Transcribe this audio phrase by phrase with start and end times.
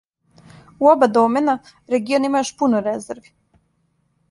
[0.85, 1.55] У оба домена,
[1.95, 3.33] регион има још пуно резерви.